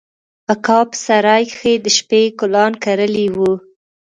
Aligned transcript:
اکا 0.53 0.79
په 0.89 0.95
سراى 1.05 1.43
کښې 1.51 1.73
د 1.81 1.87
شبۍ 1.95 2.23
ګلان 2.39 2.71
کرلي 2.83 3.27
وو. 3.35 3.51